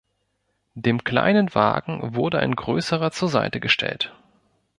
Dem 0.73 1.03
kleinen 1.03 1.53
Wagen 1.53 2.15
wurde 2.15 2.39
ein 2.39 2.55
größerer 2.55 3.11
zur 3.11 3.29
Seite 3.29 3.59
gestellt. 3.59 4.11